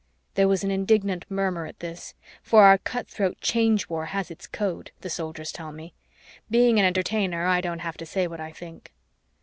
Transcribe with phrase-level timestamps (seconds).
[0.33, 4.89] There was an indignant murmur at this, for our cutthroat Change War has its code,
[5.01, 5.93] the Soldiers tell me.
[6.49, 8.93] Being an Entertainer, I don't have to say what I think.